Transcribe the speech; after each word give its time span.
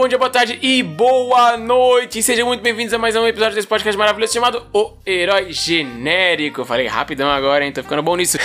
bom 0.00 0.08
dia, 0.08 0.16
boa 0.16 0.30
tarde 0.30 0.58
e 0.62 0.82
boa 0.82 1.58
noite. 1.58 2.22
Sejam 2.22 2.46
muito 2.46 2.62
bem-vindos 2.62 2.94
a 2.94 2.96
mais 2.96 3.14
um 3.14 3.26
episódio 3.26 3.54
desse 3.54 3.68
podcast 3.68 3.98
maravilhoso 3.98 4.32
chamado 4.32 4.66
O 4.72 4.92
Herói 5.06 5.52
Genérico. 5.52 6.64
Falei 6.64 6.86
rapidão 6.86 7.30
agora, 7.30 7.66
hein? 7.66 7.70
Tô 7.70 7.82
ficando 7.82 8.02
bom 8.02 8.16
nisso. 8.16 8.38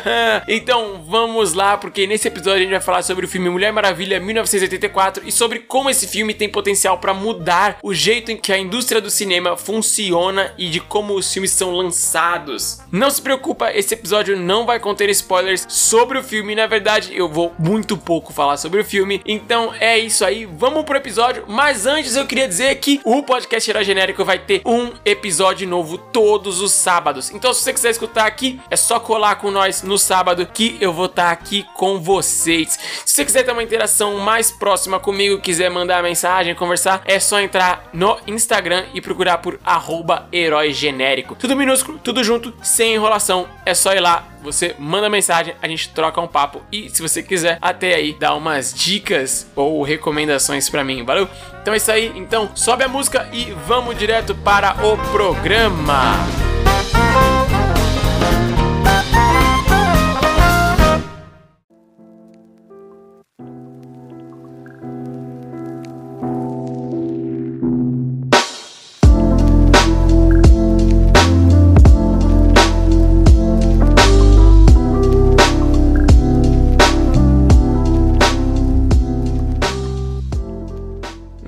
então 0.48 1.04
vamos 1.06 1.52
lá, 1.52 1.76
porque 1.76 2.06
nesse 2.06 2.28
episódio 2.28 2.60
a 2.60 2.62
gente 2.62 2.70
vai 2.70 2.80
falar 2.80 3.02
sobre 3.02 3.26
o 3.26 3.28
filme 3.28 3.50
Mulher 3.50 3.70
Maravilha 3.74 4.18
1984 4.18 5.24
e 5.26 5.30
sobre 5.30 5.58
como 5.58 5.90
esse 5.90 6.08
filme 6.08 6.32
tem 6.32 6.48
potencial 6.48 6.96
para 6.96 7.12
mudar 7.12 7.76
o 7.82 7.92
jeito 7.92 8.32
em 8.32 8.36
que 8.38 8.50
a 8.50 8.56
indústria 8.56 8.98
do 8.98 9.10
cinema 9.10 9.54
funciona 9.54 10.54
e 10.56 10.70
de 10.70 10.80
como 10.80 11.14
os 11.14 11.30
filmes 11.30 11.50
são 11.50 11.72
lançados. 11.72 12.80
Não 12.90 13.10
se 13.10 13.20
preocupa, 13.20 13.70
esse 13.70 13.92
episódio 13.92 14.34
não 14.34 14.64
vai 14.64 14.80
conter 14.80 15.10
spoilers 15.10 15.66
sobre 15.68 16.16
o 16.16 16.24
filme. 16.24 16.54
Na 16.54 16.66
verdade, 16.66 17.12
eu 17.14 17.28
vou 17.28 17.54
muito 17.58 17.98
pouco 17.98 18.32
falar 18.32 18.56
sobre 18.56 18.80
o 18.80 18.84
filme. 18.84 19.20
Então 19.26 19.74
é 19.78 19.98
isso 19.98 20.24
aí, 20.24 20.46
vamos 20.46 20.84
pro 20.84 21.01
episódio. 21.02 21.44
Mas 21.48 21.84
antes 21.84 22.14
eu 22.14 22.26
queria 22.26 22.46
dizer 22.46 22.76
que 22.76 23.00
o 23.04 23.22
podcast 23.22 23.68
Herói 23.68 23.84
Genérico 23.84 24.24
vai 24.24 24.38
ter 24.38 24.62
um 24.64 24.92
episódio 25.04 25.68
novo 25.68 25.98
todos 25.98 26.60
os 26.60 26.72
sábados. 26.72 27.30
Então 27.30 27.52
se 27.52 27.62
você 27.62 27.72
quiser 27.72 27.90
escutar 27.90 28.24
aqui, 28.24 28.60
é 28.70 28.76
só 28.76 29.00
colar 29.00 29.36
com 29.36 29.50
nós 29.50 29.82
no 29.82 29.98
sábado 29.98 30.46
que 30.46 30.76
eu 30.80 30.92
vou 30.92 31.06
estar 31.06 31.30
aqui 31.30 31.66
com 31.74 32.00
vocês. 32.00 32.78
Se 33.04 33.14
você 33.14 33.24
quiser 33.24 33.42
ter 33.42 33.52
uma 33.52 33.62
interação 33.62 34.18
mais 34.18 34.50
próxima 34.52 35.00
comigo, 35.00 35.40
quiser 35.40 35.70
mandar 35.70 36.02
mensagem, 36.02 36.54
conversar, 36.54 37.02
é 37.04 37.18
só 37.18 37.40
entrar 37.40 37.88
no 37.92 38.18
Instagram 38.26 38.84
e 38.94 39.00
procurar 39.00 39.38
por 39.38 39.58
arroba 39.64 40.28
Herói 40.32 40.72
Genérico. 40.72 41.34
Tudo 41.34 41.56
minúsculo, 41.56 41.98
tudo 41.98 42.22
junto, 42.22 42.54
sem 42.62 42.94
enrolação. 42.94 43.48
É 43.66 43.74
só 43.74 43.92
ir 43.92 44.00
lá, 44.00 44.28
você 44.42 44.74
manda 44.78 45.08
mensagem, 45.08 45.54
a 45.62 45.68
gente 45.68 45.90
troca 45.90 46.20
um 46.20 46.26
papo 46.26 46.62
e 46.70 46.90
se 46.90 47.00
você 47.00 47.22
quiser 47.22 47.58
até 47.62 47.94
aí 47.94 48.12
dar 48.12 48.34
umas 48.34 48.74
dicas 48.74 49.46
ou 49.54 49.82
recomendações 49.82 50.68
para 50.68 50.82
mim, 50.82 50.91
valeu? 51.00 51.28
Então 51.62 51.72
é 51.72 51.76
isso 51.76 51.90
aí, 51.90 52.12
então 52.16 52.50
sobe 52.54 52.84
a 52.84 52.88
música 52.88 53.28
e 53.32 53.54
vamos 53.66 53.96
direto 53.96 54.34
para 54.34 54.74
o 54.84 54.98
programa. 55.12 56.16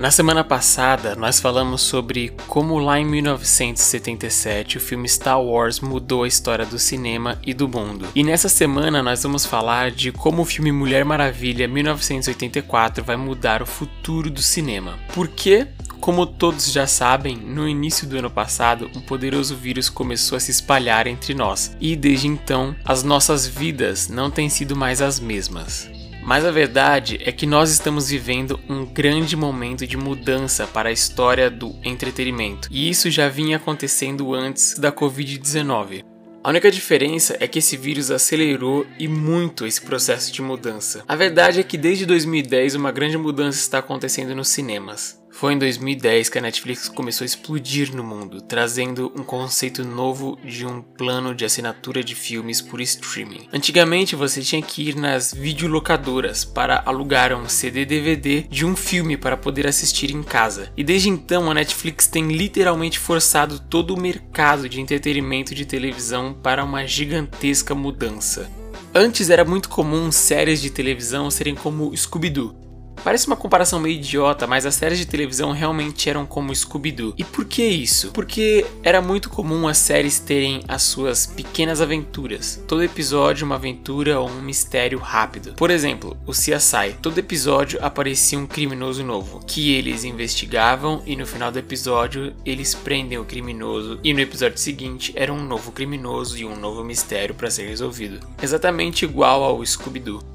Na 0.05 0.11
semana 0.11 0.43
passada, 0.43 1.15
nós 1.15 1.39
falamos 1.39 1.81
sobre 1.81 2.31
como 2.45 2.77
lá 2.77 2.99
em 2.99 3.05
1977 3.05 4.77
o 4.77 4.79
filme 4.79 5.09
Star 5.09 5.41
Wars 5.41 5.79
mudou 5.79 6.21
a 6.21 6.27
história 6.27 6.63
do 6.63 6.77
cinema 6.77 7.39
e 7.43 7.55
do 7.55 7.67
mundo. 7.67 8.07
E 8.13 8.23
nessa 8.23 8.47
semana 8.47 9.01
nós 9.01 9.23
vamos 9.23 9.47
falar 9.47 9.89
de 9.89 10.11
como 10.11 10.43
o 10.43 10.45
filme 10.45 10.71
Mulher 10.71 11.03
Maravilha 11.03 11.67
1984 11.67 13.03
vai 13.03 13.17
mudar 13.17 13.63
o 13.63 13.65
futuro 13.65 14.29
do 14.29 14.43
cinema. 14.43 14.93
Por 15.11 15.27
quê? 15.27 15.69
Como 15.99 16.27
todos 16.27 16.71
já 16.71 16.85
sabem, 16.85 17.35
no 17.35 17.67
início 17.67 18.07
do 18.07 18.19
ano 18.19 18.29
passado, 18.29 18.87
um 18.95 19.01
poderoso 19.01 19.55
vírus 19.55 19.89
começou 19.89 20.35
a 20.35 20.39
se 20.39 20.51
espalhar 20.51 21.07
entre 21.07 21.33
nós, 21.33 21.75
e 21.81 21.95
desde 21.95 22.27
então, 22.27 22.75
as 22.85 23.01
nossas 23.01 23.47
vidas 23.47 24.07
não 24.07 24.29
têm 24.29 24.49
sido 24.49 24.75
mais 24.75 25.01
as 25.01 25.19
mesmas. 25.19 25.94
Mas 26.25 26.43
a 26.43 26.49
verdade 26.49 27.19
é 27.23 27.31
que 27.31 27.45
nós 27.45 27.69
estamos 27.69 28.09
vivendo 28.09 28.59
um 28.67 28.83
grande 28.83 29.35
momento 29.35 29.85
de 29.85 29.95
mudança 29.95 30.65
para 30.65 30.89
a 30.89 30.91
história 30.91 31.51
do 31.51 31.75
entretenimento, 31.83 32.67
e 32.71 32.89
isso 32.89 33.11
já 33.11 33.29
vinha 33.29 33.57
acontecendo 33.57 34.33
antes 34.33 34.73
da 34.79 34.91
Covid-19. 34.91 36.03
A 36.43 36.49
única 36.49 36.71
diferença 36.71 37.37
é 37.39 37.47
que 37.47 37.59
esse 37.59 37.77
vírus 37.77 38.09
acelerou 38.09 38.87
e 38.97 39.07
muito 39.07 39.67
esse 39.67 39.81
processo 39.81 40.31
de 40.31 40.41
mudança. 40.41 41.03
A 41.07 41.15
verdade 41.15 41.59
é 41.59 41.63
que 41.63 41.77
desde 41.77 42.07
2010 42.07 42.73
uma 42.73 42.91
grande 42.91 43.19
mudança 43.19 43.59
está 43.59 43.77
acontecendo 43.77 44.35
nos 44.35 44.47
cinemas. 44.49 45.23
Foi 45.35 45.53
em 45.53 45.57
2010 45.57 46.29
que 46.29 46.37
a 46.37 46.41
Netflix 46.41 46.87
começou 46.87 47.25
a 47.25 47.27
explodir 47.27 47.93
no 47.93 48.01
mundo, 48.01 48.39
trazendo 48.39 49.11
um 49.17 49.21
conceito 49.21 49.83
novo 49.83 50.39
de 50.41 50.65
um 50.65 50.81
plano 50.81 51.35
de 51.35 51.43
assinatura 51.43 52.01
de 52.01 52.15
filmes 52.15 52.61
por 52.61 52.79
streaming. 52.79 53.49
Antigamente 53.51 54.15
você 54.15 54.41
tinha 54.41 54.61
que 54.61 54.87
ir 54.87 54.95
nas 54.95 55.33
videolocadoras 55.33 56.45
para 56.45 56.81
alugar 56.85 57.33
um 57.33 57.49
CD 57.49 57.83
DVD 57.83 58.43
de 58.43 58.65
um 58.65 58.77
filme 58.77 59.17
para 59.17 59.35
poder 59.35 59.67
assistir 59.67 60.09
em 60.09 60.23
casa. 60.23 60.71
E 60.77 60.85
desde 60.85 61.09
então 61.09 61.51
a 61.51 61.53
Netflix 61.53 62.07
tem 62.07 62.29
literalmente 62.29 62.97
forçado 62.97 63.59
todo 63.59 63.93
o 63.93 63.99
mercado 63.99 64.69
de 64.69 64.79
entretenimento 64.79 65.53
de 65.53 65.65
televisão 65.65 66.33
para 66.33 66.63
uma 66.63 66.87
gigantesca 66.87 67.75
mudança. 67.75 68.49
Antes 68.93 69.29
era 69.29 69.43
muito 69.43 69.67
comum 69.67 70.09
séries 70.13 70.61
de 70.61 70.69
televisão 70.69 71.29
serem 71.29 71.55
como 71.55 71.93
Scooby-Doo, 71.93 72.64
Parece 73.05 73.27
uma 73.27 73.35
comparação 73.35 73.79
meio 73.79 73.97
idiota, 73.97 74.47
mas 74.47 74.65
as 74.65 74.73
séries 74.73 74.97
de 74.97 75.05
televisão 75.05 75.51
realmente 75.51 76.09
eram 76.09 76.25
como 76.25 76.55
Scooby-Doo. 76.55 77.13
E 77.15 77.23
por 77.23 77.45
que 77.45 77.63
isso? 77.63 78.11
Porque 78.11 78.65
era 78.81 78.99
muito 78.99 79.29
comum 79.29 79.67
as 79.67 79.77
séries 79.77 80.19
terem 80.19 80.63
as 80.67 80.81
suas 80.81 81.27
pequenas 81.27 81.81
aventuras. 81.81 82.59
Todo 82.67 82.83
episódio 82.83 83.45
uma 83.45 83.55
aventura 83.55 84.19
ou 84.19 84.27
um 84.27 84.41
mistério 84.41 84.97
rápido. 84.97 85.53
Por 85.53 85.69
exemplo, 85.69 86.17
o 86.25 86.31
CSI. 86.31 86.95
Todo 86.99 87.19
episódio 87.19 87.77
aparecia 87.79 88.39
um 88.39 88.47
criminoso 88.47 89.03
novo, 89.03 89.39
que 89.45 89.75
eles 89.75 90.03
investigavam 90.03 91.03
e 91.05 91.15
no 91.15 91.27
final 91.27 91.51
do 91.51 91.59
episódio 91.59 92.33
eles 92.43 92.73
prendem 92.73 93.19
o 93.19 93.25
criminoso 93.25 93.99
e 94.03 94.15
no 94.15 94.19
episódio 94.19 94.57
seguinte 94.57 95.13
era 95.15 95.31
um 95.31 95.45
novo 95.45 95.71
criminoso 95.71 96.39
e 96.39 96.43
um 96.43 96.55
novo 96.55 96.83
mistério 96.83 97.35
para 97.35 97.51
ser 97.51 97.67
resolvido. 97.67 98.19
Exatamente 98.41 99.05
igual 99.05 99.43
ao 99.43 99.63
Scooby-Doo. 99.63 100.34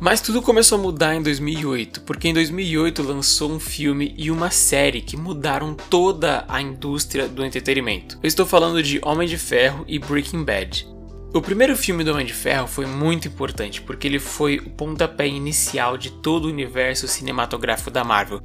Mas 0.00 0.20
tudo 0.20 0.40
começou 0.40 0.78
a 0.78 0.80
mudar 0.80 1.16
em 1.16 1.22
2008, 1.22 2.02
porque 2.02 2.28
em 2.28 2.34
2008 2.34 3.02
lançou 3.02 3.50
um 3.50 3.58
filme 3.58 4.14
e 4.16 4.30
uma 4.30 4.48
série 4.48 5.00
que 5.00 5.16
mudaram 5.16 5.74
toda 5.74 6.44
a 6.46 6.62
indústria 6.62 7.26
do 7.26 7.44
entretenimento. 7.44 8.16
Eu 8.22 8.28
estou 8.28 8.46
falando 8.46 8.80
de 8.80 9.00
Homem 9.04 9.26
de 9.26 9.36
Ferro 9.36 9.84
e 9.88 9.98
Breaking 9.98 10.44
Bad. 10.44 10.86
O 11.34 11.42
primeiro 11.42 11.76
filme 11.76 12.04
do 12.04 12.12
Homem 12.12 12.24
de 12.24 12.32
Ferro 12.32 12.68
foi 12.68 12.86
muito 12.86 13.26
importante 13.26 13.82
porque 13.82 14.06
ele 14.06 14.20
foi 14.20 14.58
o 14.58 14.70
pontapé 14.70 15.26
inicial 15.26 15.98
de 15.98 16.10
todo 16.10 16.44
o 16.44 16.48
universo 16.48 17.08
cinematográfico 17.08 17.90
da 17.90 18.04
Marvel 18.04 18.40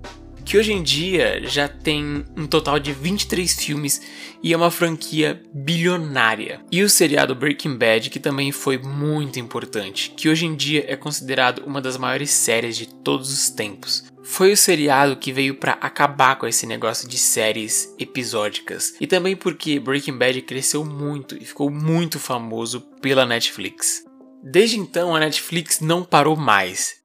que 0.45 0.57
hoje 0.57 0.73
em 0.73 0.83
dia 0.83 1.41
já 1.47 1.67
tem 1.67 2.25
um 2.35 2.45
total 2.45 2.79
de 2.79 2.91
23 2.91 3.53
filmes 3.53 4.01
e 4.41 4.53
é 4.53 4.57
uma 4.57 4.71
franquia 4.71 5.41
bilionária. 5.53 6.61
E 6.71 6.83
o 6.83 6.89
seriado 6.89 7.35
Breaking 7.35 7.77
Bad, 7.77 8.09
que 8.09 8.19
também 8.19 8.51
foi 8.51 8.77
muito 8.77 9.39
importante, 9.39 10.13
que 10.15 10.29
hoje 10.29 10.45
em 10.45 10.55
dia 10.55 10.85
é 10.87 10.95
considerado 10.95 11.63
uma 11.65 11.81
das 11.81 11.97
maiores 11.97 12.29
séries 12.29 12.75
de 12.75 12.87
todos 12.87 13.31
os 13.31 13.49
tempos. 13.49 14.03
Foi 14.23 14.53
o 14.53 14.57
seriado 14.57 15.17
que 15.17 15.33
veio 15.33 15.55
para 15.55 15.73
acabar 15.73 16.37
com 16.37 16.47
esse 16.47 16.65
negócio 16.65 17.07
de 17.07 17.17
séries 17.17 17.93
episódicas. 17.99 18.93
E 18.99 19.05
também 19.05 19.35
porque 19.35 19.79
Breaking 19.79 20.17
Bad 20.17 20.41
cresceu 20.43 20.85
muito 20.85 21.35
e 21.35 21.45
ficou 21.45 21.69
muito 21.69 22.19
famoso 22.19 22.81
pela 23.01 23.25
Netflix. 23.25 24.03
Desde 24.41 24.77
então, 24.77 25.15
a 25.15 25.19
Netflix 25.19 25.79
não 25.79 26.03
parou 26.03 26.35
mais. 26.35 26.95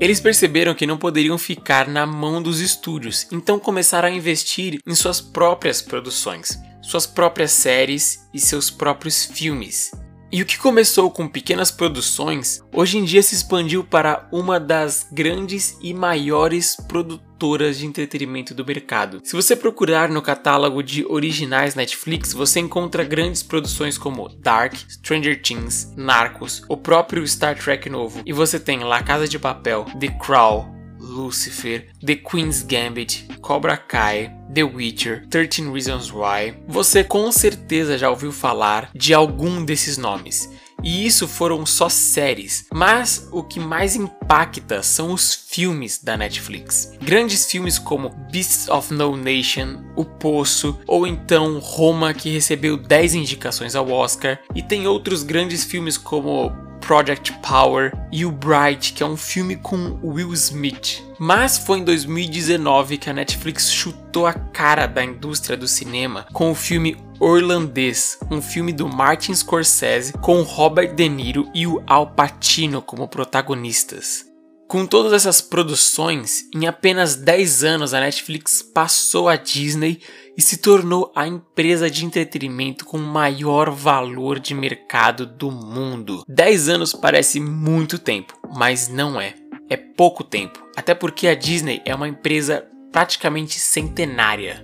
Eles 0.00 0.20
perceberam 0.20 0.74
que 0.74 0.86
não 0.86 0.98
poderiam 0.98 1.38
ficar 1.38 1.88
na 1.88 2.04
mão 2.04 2.42
dos 2.42 2.60
estúdios, 2.60 3.26
então 3.30 3.58
começaram 3.58 4.08
a 4.08 4.10
investir 4.10 4.80
em 4.86 4.94
suas 4.94 5.20
próprias 5.20 5.80
produções, 5.80 6.58
suas 6.82 7.06
próprias 7.06 7.52
séries 7.52 8.28
e 8.34 8.40
seus 8.40 8.70
próprios 8.70 9.24
filmes. 9.24 9.92
E 10.34 10.42
o 10.42 10.44
que 10.44 10.58
começou 10.58 11.12
com 11.12 11.28
pequenas 11.28 11.70
produções, 11.70 12.60
hoje 12.72 12.98
em 12.98 13.04
dia 13.04 13.22
se 13.22 13.36
expandiu 13.36 13.84
para 13.84 14.26
uma 14.32 14.58
das 14.58 15.06
grandes 15.12 15.78
e 15.80 15.94
maiores 15.94 16.76
produtoras 16.88 17.78
de 17.78 17.86
entretenimento 17.86 18.52
do 18.52 18.66
mercado. 18.66 19.20
Se 19.22 19.36
você 19.36 19.54
procurar 19.54 20.08
no 20.08 20.20
catálogo 20.20 20.82
de 20.82 21.06
originais 21.06 21.76
Netflix, 21.76 22.32
você 22.32 22.58
encontra 22.58 23.04
grandes 23.04 23.44
produções 23.44 23.96
como 23.96 24.28
Dark, 24.28 24.74
Stranger 24.88 25.40
Things, 25.40 25.94
Narcos, 25.96 26.64
o 26.68 26.76
próprio 26.76 27.24
Star 27.28 27.56
Trek 27.56 27.88
novo, 27.88 28.20
e 28.26 28.32
você 28.32 28.58
tem 28.58 28.80
La 28.80 29.04
Casa 29.04 29.28
de 29.28 29.38
Papel, 29.38 29.86
The 30.00 30.08
Crown, 30.18 30.74
Lucifer, 31.04 31.86
The 32.04 32.16
Queen's 32.16 32.62
Gambit, 32.62 33.28
Cobra 33.40 33.76
Kai, 33.76 34.32
The 34.52 34.64
Witcher, 34.64 35.26
13 35.28 35.70
Reasons 35.70 36.10
Why, 36.10 36.54
você 36.66 37.04
com 37.04 37.30
certeza 37.30 37.98
já 37.98 38.08
ouviu 38.08 38.32
falar 38.32 38.90
de 38.94 39.12
algum 39.12 39.64
desses 39.64 39.98
nomes. 39.98 40.48
E 40.82 41.06
isso 41.06 41.26
foram 41.26 41.64
só 41.64 41.88
séries, 41.88 42.66
mas 42.72 43.28
o 43.32 43.42
que 43.42 43.58
mais 43.58 43.96
impacta 43.96 44.82
são 44.82 45.12
os 45.12 45.34
filmes 45.34 45.98
da 46.02 46.16
Netflix. 46.16 46.92
Grandes 47.02 47.46
filmes 47.46 47.78
como 47.78 48.10
Beasts 48.30 48.68
of 48.68 48.92
No 48.92 49.16
Nation, 49.16 49.82
O 49.96 50.04
Poço, 50.04 50.78
ou 50.86 51.06
então 51.06 51.58
Roma, 51.58 52.12
que 52.12 52.30
recebeu 52.30 52.76
10 52.76 53.14
indicações 53.14 53.74
ao 53.74 53.90
Oscar, 53.90 54.38
e 54.54 54.62
tem 54.62 54.86
outros 54.86 55.22
grandes 55.22 55.64
filmes 55.64 55.96
como 55.96 56.52
Project 56.84 57.32
Power 57.40 57.92
e 58.12 58.26
o 58.26 58.30
Bright, 58.30 58.92
que 58.92 59.02
é 59.02 59.06
um 59.06 59.16
filme 59.16 59.56
com 59.56 59.98
Will 60.02 60.34
Smith. 60.34 61.02
Mas 61.18 61.56
foi 61.56 61.78
em 61.78 61.84
2019 61.84 62.98
que 62.98 63.08
a 63.08 63.12
Netflix 63.14 63.72
chutou 63.72 64.26
a 64.26 64.34
cara 64.34 64.86
da 64.86 65.02
indústria 65.02 65.56
do 65.56 65.66
cinema 65.66 66.26
com 66.32 66.50
o 66.50 66.54
filme 66.54 66.96
Orlandês, 67.18 68.18
um 68.30 68.42
filme 68.42 68.70
do 68.70 68.86
Martin 68.86 69.34
Scorsese 69.34 70.12
com 70.14 70.42
Robert 70.42 70.94
De 70.94 71.08
Niro 71.08 71.48
e 71.54 71.66
o 71.66 71.82
Al 71.86 72.08
Pacino 72.08 72.82
como 72.82 73.08
protagonistas. 73.08 74.26
Com 74.68 74.86
todas 74.86 75.12
essas 75.12 75.40
produções, 75.40 76.50
em 76.54 76.66
apenas 76.66 77.14
10 77.14 77.64
anos 77.64 77.94
a 77.94 78.00
Netflix 78.00 78.60
passou 78.62 79.28
a 79.28 79.36
Disney 79.36 80.00
e 80.36 80.42
se 80.42 80.58
tornou 80.58 81.12
a 81.14 81.26
empresa 81.26 81.90
de 81.90 82.04
entretenimento 82.04 82.84
com 82.84 82.98
maior 82.98 83.70
valor 83.70 84.38
de 84.38 84.54
mercado 84.54 85.26
do 85.26 85.50
mundo. 85.50 86.24
10 86.28 86.68
anos 86.68 86.92
parece 86.92 87.40
muito 87.40 87.98
tempo, 87.98 88.34
mas 88.54 88.88
não 88.88 89.20
é. 89.20 89.34
É 89.70 89.76
pouco 89.76 90.22
tempo, 90.22 90.62
até 90.76 90.94
porque 90.94 91.26
a 91.26 91.34
Disney 91.34 91.80
é 91.84 91.94
uma 91.94 92.08
empresa 92.08 92.66
praticamente 92.92 93.58
centenária. 93.58 94.62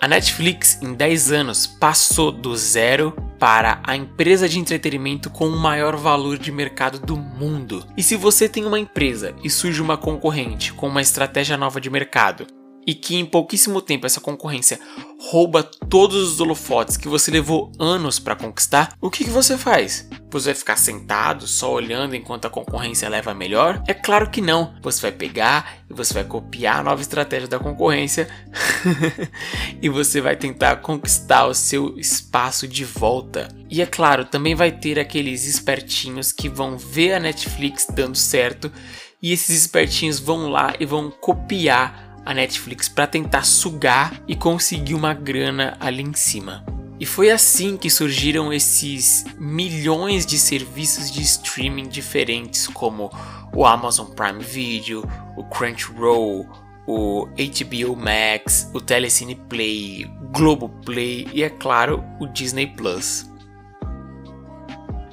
A 0.00 0.08
Netflix, 0.08 0.80
em 0.82 0.94
10 0.94 1.30
anos, 1.30 1.66
passou 1.66 2.32
do 2.32 2.56
zero 2.56 3.14
para 3.38 3.80
a 3.84 3.96
empresa 3.96 4.48
de 4.48 4.58
entretenimento 4.58 5.30
com 5.30 5.46
o 5.46 5.56
maior 5.56 5.96
valor 5.96 6.38
de 6.38 6.50
mercado 6.50 6.98
do 6.98 7.16
mundo. 7.16 7.86
E 7.96 8.02
se 8.02 8.16
você 8.16 8.48
tem 8.48 8.64
uma 8.64 8.80
empresa 8.80 9.32
e 9.44 9.48
surge 9.48 9.80
uma 9.80 9.96
concorrente 9.96 10.72
com 10.72 10.88
uma 10.88 11.00
estratégia 11.00 11.56
nova 11.56 11.80
de 11.80 11.88
mercado 11.88 12.46
e 12.86 12.94
que 12.94 13.16
em 13.16 13.24
pouquíssimo 13.24 13.80
tempo 13.80 14.06
essa 14.06 14.20
concorrência 14.20 14.78
rouba 15.18 15.62
todos 15.62 16.32
os 16.32 16.40
holofotes 16.40 16.96
que 16.96 17.08
você 17.08 17.30
levou 17.30 17.70
anos 17.78 18.18
para 18.18 18.34
conquistar, 18.34 18.96
o 19.00 19.10
que, 19.10 19.24
que 19.24 19.30
você 19.30 19.56
faz? 19.56 20.08
Você 20.30 20.46
vai 20.46 20.54
ficar 20.54 20.76
sentado 20.76 21.46
só 21.46 21.72
olhando 21.72 22.16
enquanto 22.16 22.46
a 22.46 22.50
concorrência 22.50 23.08
leva 23.08 23.32
melhor? 23.32 23.82
É 23.86 23.94
claro 23.94 24.30
que 24.30 24.40
não. 24.40 24.74
Você 24.82 25.00
vai 25.02 25.12
pegar 25.12 25.76
e 25.88 25.94
você 25.94 26.14
vai 26.14 26.24
copiar 26.24 26.78
a 26.78 26.82
nova 26.82 27.02
estratégia 27.02 27.46
da 27.46 27.58
concorrência 27.58 28.28
e 29.80 29.88
você 29.88 30.20
vai 30.20 30.34
tentar 30.34 30.76
conquistar 30.76 31.46
o 31.46 31.54
seu 31.54 31.96
espaço 31.98 32.66
de 32.66 32.84
volta. 32.84 33.48
E 33.70 33.80
é 33.80 33.86
claro, 33.86 34.24
também 34.24 34.54
vai 34.54 34.72
ter 34.72 34.98
aqueles 34.98 35.46
espertinhos 35.46 36.32
que 36.32 36.48
vão 36.48 36.76
ver 36.76 37.14
a 37.14 37.20
Netflix 37.20 37.86
dando 37.88 38.16
certo 38.16 38.72
e 39.22 39.32
esses 39.32 39.60
espertinhos 39.60 40.18
vão 40.18 40.50
lá 40.50 40.74
e 40.80 40.84
vão 40.84 41.10
copiar 41.10 42.11
a 42.24 42.34
Netflix 42.34 42.88
para 42.88 43.06
tentar 43.06 43.44
sugar 43.44 44.22
e 44.26 44.36
conseguir 44.36 44.94
uma 44.94 45.12
grana 45.14 45.76
ali 45.80 46.02
em 46.02 46.14
cima. 46.14 46.64
E 46.98 47.04
foi 47.06 47.30
assim 47.30 47.76
que 47.76 47.90
surgiram 47.90 48.52
esses 48.52 49.24
milhões 49.36 50.24
de 50.24 50.38
serviços 50.38 51.10
de 51.10 51.20
streaming 51.20 51.88
diferentes, 51.88 52.68
como 52.68 53.10
o 53.52 53.66
Amazon 53.66 54.06
Prime 54.06 54.42
Video, 54.42 55.02
o 55.36 55.42
Crunchyroll, 55.42 56.46
o 56.86 57.26
HBO 57.26 57.96
Max, 57.96 58.70
o 58.72 58.80
Telecine 58.80 59.34
Play, 59.34 60.08
Globoplay 60.32 61.28
e, 61.32 61.42
é 61.42 61.50
claro, 61.50 62.04
o 62.20 62.26
Disney 62.26 62.68
Plus. 62.68 63.26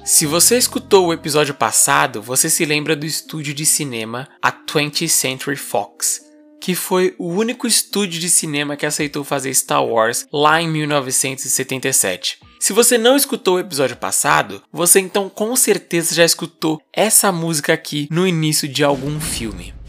Se 0.04 0.26
você 0.26 0.56
escutou 0.56 1.08
o 1.08 1.12
episódio 1.12 1.54
passado, 1.54 2.22
você 2.22 2.48
se 2.48 2.64
lembra 2.64 2.96
do 2.96 3.04
estúdio 3.04 3.52
de 3.52 3.66
cinema 3.66 4.28
a 4.40 4.50
20th 4.50 5.08
Century 5.08 5.56
Fox, 5.56 6.29
que 6.60 6.74
foi 6.74 7.14
o 7.18 7.28
único 7.28 7.66
estúdio 7.66 8.20
de 8.20 8.28
cinema 8.28 8.76
que 8.76 8.84
aceitou 8.84 9.24
fazer 9.24 9.54
Star 9.54 9.84
Wars 9.84 10.26
lá 10.32 10.60
em 10.60 10.68
1977. 10.68 12.38
Se 12.60 12.74
você 12.74 12.98
não 12.98 13.16
escutou 13.16 13.56
o 13.56 13.60
episódio 13.60 13.96
passado, 13.96 14.62
você 14.70 15.00
então 15.00 15.30
com 15.30 15.56
certeza 15.56 16.14
já 16.14 16.24
escutou 16.24 16.80
essa 16.92 17.32
música 17.32 17.72
aqui 17.72 18.06
no 18.10 18.26
início 18.26 18.68
de 18.68 18.84
algum 18.84 19.18
filme. 19.18 19.79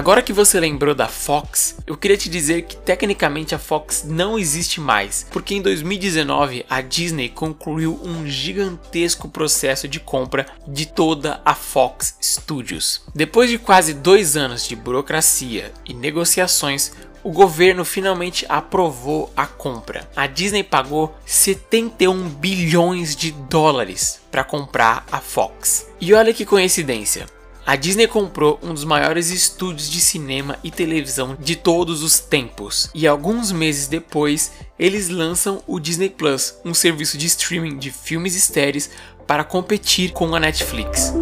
Agora 0.00 0.22
que 0.22 0.32
você 0.32 0.58
lembrou 0.58 0.94
da 0.94 1.08
Fox, 1.08 1.76
eu 1.86 1.94
queria 1.94 2.16
te 2.16 2.30
dizer 2.30 2.62
que 2.62 2.74
tecnicamente 2.74 3.54
a 3.54 3.58
Fox 3.58 4.02
não 4.08 4.38
existe 4.38 4.80
mais, 4.80 5.26
porque 5.30 5.54
em 5.54 5.60
2019 5.60 6.64
a 6.70 6.80
Disney 6.80 7.28
concluiu 7.28 8.00
um 8.02 8.26
gigantesco 8.26 9.28
processo 9.28 9.86
de 9.86 10.00
compra 10.00 10.46
de 10.66 10.86
toda 10.86 11.42
a 11.44 11.54
Fox 11.54 12.16
Studios. 12.18 13.02
Depois 13.14 13.50
de 13.50 13.58
quase 13.58 13.92
dois 13.92 14.38
anos 14.38 14.66
de 14.66 14.74
burocracia 14.74 15.70
e 15.84 15.92
negociações, 15.92 16.92
o 17.22 17.30
governo 17.30 17.84
finalmente 17.84 18.46
aprovou 18.48 19.30
a 19.36 19.46
compra. 19.46 20.08
A 20.16 20.26
Disney 20.26 20.62
pagou 20.62 21.14
71 21.26 22.26
bilhões 22.26 23.14
de 23.14 23.32
dólares 23.32 24.18
para 24.30 24.44
comprar 24.44 25.04
a 25.12 25.20
Fox. 25.20 25.86
E 26.00 26.14
olha 26.14 26.32
que 26.32 26.46
coincidência. 26.46 27.26
A 27.70 27.76
Disney 27.76 28.08
comprou 28.08 28.58
um 28.64 28.74
dos 28.74 28.82
maiores 28.82 29.30
estúdios 29.30 29.88
de 29.88 30.00
cinema 30.00 30.58
e 30.64 30.72
televisão 30.72 31.36
de 31.38 31.54
todos 31.54 32.02
os 32.02 32.18
tempos, 32.18 32.90
e 32.92 33.06
alguns 33.06 33.52
meses 33.52 33.86
depois 33.86 34.50
eles 34.76 35.08
lançam 35.08 35.62
o 35.68 35.78
Disney 35.78 36.08
Plus, 36.10 36.56
um 36.64 36.74
serviço 36.74 37.16
de 37.16 37.26
streaming 37.26 37.78
de 37.78 37.92
filmes 37.92 38.34
e 38.34 38.40
séries 38.40 38.90
para 39.24 39.44
competir 39.44 40.10
com 40.10 40.34
a 40.34 40.40
Netflix. 40.40 41.14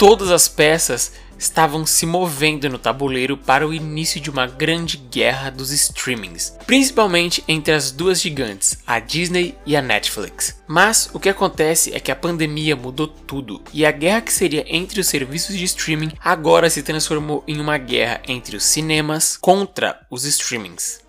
Todas 0.00 0.30
as 0.30 0.48
peças 0.48 1.12
estavam 1.38 1.84
se 1.84 2.06
movendo 2.06 2.70
no 2.70 2.78
tabuleiro 2.78 3.36
para 3.36 3.68
o 3.68 3.74
início 3.74 4.18
de 4.18 4.30
uma 4.30 4.46
grande 4.46 4.96
guerra 4.96 5.50
dos 5.50 5.70
streamings, 5.72 6.56
principalmente 6.66 7.44
entre 7.46 7.74
as 7.74 7.92
duas 7.92 8.18
gigantes, 8.18 8.78
a 8.86 8.98
Disney 8.98 9.54
e 9.66 9.76
a 9.76 9.82
Netflix. 9.82 10.58
Mas 10.66 11.10
o 11.12 11.20
que 11.20 11.28
acontece 11.28 11.94
é 11.94 12.00
que 12.00 12.10
a 12.10 12.16
pandemia 12.16 12.74
mudou 12.74 13.08
tudo, 13.08 13.60
e 13.74 13.84
a 13.84 13.90
guerra 13.90 14.22
que 14.22 14.32
seria 14.32 14.64
entre 14.66 15.00
os 15.00 15.06
serviços 15.06 15.54
de 15.54 15.64
streaming 15.64 16.12
agora 16.18 16.70
se 16.70 16.82
transformou 16.82 17.44
em 17.46 17.60
uma 17.60 17.76
guerra 17.76 18.22
entre 18.26 18.56
os 18.56 18.64
cinemas 18.64 19.36
contra 19.36 20.00
os 20.08 20.24
streamings. 20.24 21.00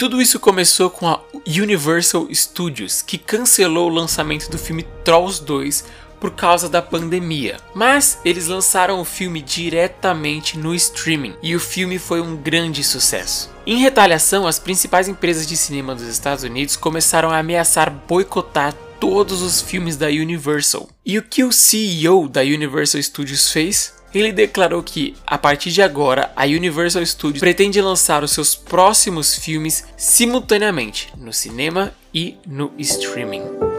Tudo 0.00 0.22
isso 0.22 0.40
começou 0.40 0.88
com 0.88 1.06
a 1.06 1.20
Universal 1.46 2.26
Studios, 2.32 3.02
que 3.02 3.18
cancelou 3.18 3.90
o 3.90 3.92
lançamento 3.92 4.50
do 4.50 4.56
filme 4.56 4.82
Trolls 5.04 5.44
2 5.44 5.84
por 6.20 6.32
causa 6.32 6.68
da 6.68 6.82
pandemia. 6.82 7.56
Mas 7.74 8.18
eles 8.24 8.46
lançaram 8.46 9.00
o 9.00 9.04
filme 9.04 9.40
diretamente 9.40 10.58
no 10.58 10.74
streaming 10.74 11.34
e 11.42 11.56
o 11.56 11.60
filme 11.60 11.98
foi 11.98 12.20
um 12.20 12.36
grande 12.36 12.84
sucesso. 12.84 13.50
Em 13.66 13.78
retaliação, 13.78 14.46
as 14.46 14.58
principais 14.58 15.08
empresas 15.08 15.46
de 15.46 15.56
cinema 15.56 15.94
dos 15.94 16.04
Estados 16.04 16.44
Unidos 16.44 16.76
começaram 16.76 17.30
a 17.30 17.38
ameaçar 17.38 17.90
boicotar 17.90 18.74
todos 19.00 19.40
os 19.40 19.62
filmes 19.62 19.96
da 19.96 20.08
Universal. 20.08 20.88
E 21.04 21.16
o 21.16 21.22
que 21.22 21.42
o 21.42 21.50
CEO 21.50 22.28
da 22.28 22.42
Universal 22.42 23.02
Studios 23.02 23.50
fez? 23.50 23.98
Ele 24.12 24.32
declarou 24.32 24.82
que, 24.82 25.16
a 25.26 25.38
partir 25.38 25.70
de 25.70 25.80
agora, 25.80 26.32
a 26.34 26.44
Universal 26.44 27.06
Studios 27.06 27.40
pretende 27.40 27.80
lançar 27.80 28.24
os 28.24 28.32
seus 28.32 28.54
próximos 28.54 29.36
filmes 29.36 29.84
simultaneamente 29.96 31.12
no 31.16 31.32
cinema 31.32 31.94
e 32.12 32.36
no 32.46 32.72
streaming. 32.76 33.69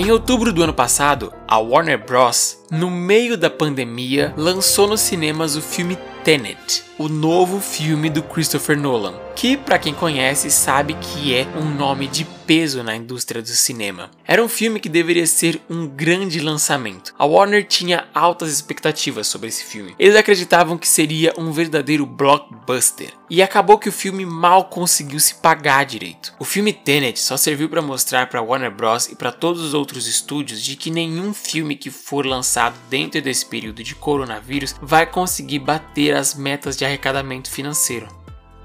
Em 0.00 0.12
outubro 0.12 0.52
do 0.52 0.62
ano 0.62 0.72
passado, 0.72 1.32
a 1.48 1.58
Warner 1.58 1.98
Bros., 1.98 2.58
no 2.70 2.90
meio 2.90 3.38
da 3.38 3.48
pandemia, 3.48 4.34
lançou 4.36 4.86
nos 4.86 5.00
cinemas 5.00 5.56
o 5.56 5.62
filme 5.62 5.96
Tenet, 6.22 6.84
o 6.98 7.08
novo 7.08 7.58
filme 7.58 8.10
do 8.10 8.22
Christopher 8.22 8.78
Nolan, 8.78 9.14
que, 9.34 9.56
para 9.56 9.78
quem 9.78 9.94
conhece, 9.94 10.50
sabe 10.50 10.94
que 10.94 11.34
é 11.34 11.46
um 11.56 11.64
nome 11.74 12.06
de 12.06 12.26
peso 12.46 12.82
na 12.82 12.94
indústria 12.94 13.40
do 13.40 13.48
cinema. 13.48 14.10
Era 14.26 14.42
um 14.42 14.48
filme 14.48 14.80
que 14.80 14.88
deveria 14.88 15.26
ser 15.26 15.60
um 15.70 15.86
grande 15.86 16.40
lançamento. 16.40 17.14
A 17.18 17.24
Warner 17.24 17.66
tinha 17.66 18.08
altas 18.12 18.52
expectativas 18.52 19.26
sobre 19.26 19.48
esse 19.48 19.64
filme. 19.64 19.94
Eles 19.98 20.16
acreditavam 20.16 20.76
que 20.76 20.88
seria 20.88 21.32
um 21.38 21.52
verdadeiro 21.52 22.04
blockbuster. 22.04 23.12
E 23.30 23.42
acabou 23.42 23.78
que 23.78 23.88
o 23.88 23.92
filme 23.92 24.24
mal 24.24 24.64
conseguiu 24.64 25.20
se 25.20 25.34
pagar 25.36 25.84
direito. 25.84 26.34
O 26.38 26.44
filme 26.44 26.72
Tenet 26.72 27.20
só 27.20 27.36
serviu 27.36 27.68
para 27.68 27.82
mostrar 27.82 28.28
para 28.28 28.42
Warner 28.42 28.70
Bros 28.70 29.08
e 29.08 29.14
para 29.14 29.30
todos 29.30 29.62
os 29.62 29.74
outros 29.74 30.06
estúdios 30.06 30.62
de 30.62 30.76
que 30.76 30.90
nenhum 30.90 31.34
filme 31.38 31.76
que 31.76 31.90
for 31.90 32.26
lançado 32.26 32.76
dentro 32.90 33.22
desse 33.22 33.46
período 33.46 33.82
de 33.82 33.94
coronavírus 33.94 34.74
vai 34.82 35.06
conseguir 35.06 35.60
bater 35.60 36.14
as 36.14 36.34
metas 36.34 36.76
de 36.76 36.84
arrecadamento 36.84 37.50
financeiro. 37.50 38.08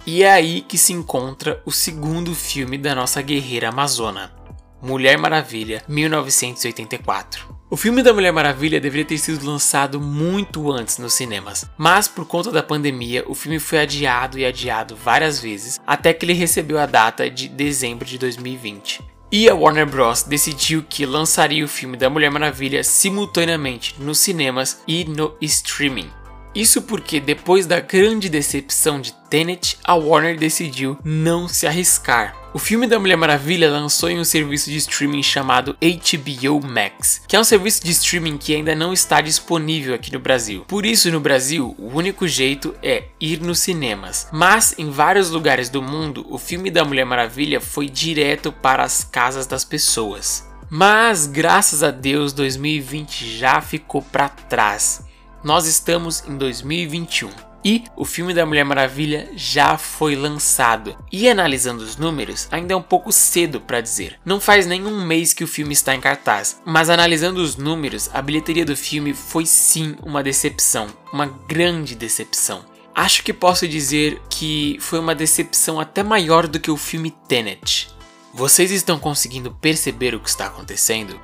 E 0.05 0.23
é 0.23 0.31
aí 0.31 0.61
que 0.61 0.77
se 0.77 0.91
encontra 0.91 1.61
o 1.65 1.71
segundo 1.71 2.35
filme 2.35 2.77
da 2.77 2.93
nossa 2.93 3.21
guerreira 3.21 3.69
amazona, 3.69 4.33
Mulher 4.81 5.17
Maravilha, 5.17 5.81
1984. 5.87 7.53
O 7.69 7.77
filme 7.77 8.03
da 8.03 8.13
Mulher 8.13 8.33
Maravilha 8.33 8.81
deveria 8.81 9.05
ter 9.05 9.17
sido 9.17 9.47
lançado 9.47 9.99
muito 9.99 10.69
antes 10.69 10.97
nos 10.97 11.13
cinemas, 11.13 11.65
mas 11.77 12.07
por 12.07 12.25
conta 12.25 12.51
da 12.51 12.61
pandemia, 12.61 13.23
o 13.25 13.33
filme 13.33 13.59
foi 13.59 13.79
adiado 13.79 14.37
e 14.37 14.45
adiado 14.45 14.95
várias 14.95 15.39
vezes 15.39 15.79
até 15.87 16.13
que 16.13 16.25
ele 16.25 16.33
recebeu 16.33 16.77
a 16.77 16.85
data 16.85 17.29
de 17.29 17.47
dezembro 17.47 18.05
de 18.05 18.17
2020. 18.17 19.12
E 19.35 19.49
a 19.49 19.55
Warner 19.55 19.87
Bros. 19.87 20.21
decidiu 20.21 20.85
que 20.87 21.07
lançaria 21.07 21.65
o 21.65 21.67
filme 21.67 21.97
da 21.97 22.07
Mulher 22.07 22.29
Maravilha 22.29 22.83
simultaneamente 22.83 23.95
nos 23.97 24.19
cinemas 24.19 24.83
e 24.87 25.05
no 25.05 25.35
streaming. 25.41 26.07
Isso 26.55 26.83
porque 26.83 27.19
depois 27.19 27.65
da 27.65 27.79
grande 27.79 28.29
decepção 28.29 29.01
de 29.01 29.11
Tenet, 29.29 29.77
a 29.83 29.95
Warner 29.95 30.37
decidiu 30.37 30.97
não 31.03 31.47
se 31.47 31.65
arriscar. 31.65 32.35
O 32.53 32.59
filme 32.59 32.85
da 32.85 32.99
Mulher 32.99 33.15
Maravilha 33.15 33.71
lançou 33.71 34.07
em 34.11 34.19
um 34.19 34.23
serviço 34.23 34.69
de 34.69 34.77
streaming 34.77 35.23
chamado 35.23 35.75
HBO 35.81 36.63
Max, 36.63 37.19
que 37.27 37.35
é 37.35 37.39
um 37.39 37.43
serviço 37.43 37.83
de 37.83 37.89
streaming 37.89 38.37
que 38.37 38.53
ainda 38.53 38.75
não 38.75 38.93
está 38.93 39.21
disponível 39.21 39.95
aqui 39.95 40.13
no 40.13 40.19
Brasil. 40.19 40.63
Por 40.67 40.85
isso, 40.85 41.09
no 41.09 41.19
Brasil, 41.19 41.73
o 41.79 41.87
único 41.97 42.27
jeito 42.27 42.75
é 42.83 43.05
ir 43.19 43.41
nos 43.41 43.57
cinemas. 43.57 44.27
Mas 44.31 44.75
em 44.77 44.91
vários 44.91 45.31
lugares 45.31 45.67
do 45.67 45.81
mundo, 45.81 46.23
o 46.29 46.37
filme 46.37 46.69
da 46.69 46.85
Mulher 46.85 47.05
Maravilha 47.05 47.59
foi 47.59 47.89
direto 47.89 48.51
para 48.51 48.83
as 48.83 49.03
casas 49.03 49.47
das 49.47 49.65
pessoas. 49.65 50.47
Mas 50.69 51.25
graças 51.25 51.81
a 51.81 51.89
Deus, 51.89 52.33
2020 52.33 53.37
já 53.39 53.61
ficou 53.61 54.03
para 54.03 54.29
trás. 54.29 55.01
Nós 55.43 55.67
estamos 55.67 56.23
em 56.25 56.37
2021 56.37 57.29
e 57.65 57.83
o 57.97 58.05
filme 58.05 58.33
da 58.33 58.45
Mulher 58.45 58.63
Maravilha 58.63 59.29
já 59.35 59.77
foi 59.77 60.15
lançado. 60.15 60.97
E 61.11 61.27
analisando 61.29 61.83
os 61.83 61.97
números, 61.97 62.47
ainda 62.49 62.73
é 62.73 62.77
um 62.77 62.81
pouco 62.81 63.11
cedo 63.11 63.59
para 63.59 63.81
dizer. 63.81 64.17
Não 64.23 64.39
faz 64.39 64.65
nenhum 64.65 65.05
mês 65.05 65.33
que 65.33 65.43
o 65.43 65.47
filme 65.47 65.73
está 65.73 65.93
em 65.93 65.99
cartaz, 65.99 66.61
mas 66.63 66.89
analisando 66.89 67.41
os 67.41 67.57
números, 67.57 68.09
a 68.13 68.21
bilheteria 68.21 68.65
do 68.65 68.75
filme 68.75 69.13
foi 69.13 69.45
sim 69.45 69.97
uma 70.01 70.23
decepção, 70.23 70.87
uma 71.11 71.25
grande 71.25 71.93
decepção. 71.93 72.63
Acho 72.95 73.21
que 73.21 73.33
posso 73.33 73.67
dizer 73.67 74.21
que 74.29 74.77
foi 74.79 74.99
uma 74.99 75.13
decepção 75.13 75.77
até 75.77 76.03
maior 76.03 76.47
do 76.47 76.59
que 76.59 76.71
o 76.71 76.77
filme 76.77 77.11
Tenet. 77.27 77.89
Vocês 78.33 78.71
estão 78.71 78.97
conseguindo 78.97 79.51
perceber 79.51 80.15
o 80.15 80.21
que 80.21 80.29
está 80.29 80.47
acontecendo? 80.47 81.19